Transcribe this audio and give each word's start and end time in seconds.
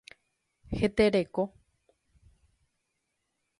Hetereko. 0.79 1.43